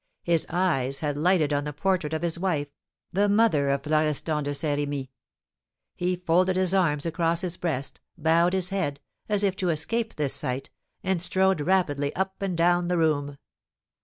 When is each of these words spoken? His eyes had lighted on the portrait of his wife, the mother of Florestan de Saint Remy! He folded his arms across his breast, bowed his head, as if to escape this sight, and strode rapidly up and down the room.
His 0.23 0.47
eyes 0.49 1.01
had 1.01 1.15
lighted 1.15 1.53
on 1.53 1.63
the 1.63 1.71
portrait 1.73 2.11
of 2.11 2.23
his 2.23 2.39
wife, 2.39 2.69
the 3.13 3.29
mother 3.29 3.69
of 3.69 3.83
Florestan 3.83 4.43
de 4.43 4.55
Saint 4.55 4.79
Remy! 4.79 5.11
He 5.95 6.15
folded 6.15 6.55
his 6.55 6.73
arms 6.73 7.05
across 7.05 7.41
his 7.41 7.55
breast, 7.55 7.99
bowed 8.17 8.53
his 8.53 8.69
head, 8.69 8.99
as 9.29 9.43
if 9.43 9.55
to 9.57 9.69
escape 9.69 10.15
this 10.15 10.33
sight, 10.33 10.71
and 11.03 11.21
strode 11.21 11.61
rapidly 11.61 12.15
up 12.15 12.41
and 12.41 12.57
down 12.57 12.87
the 12.87 12.97
room. 12.97 13.37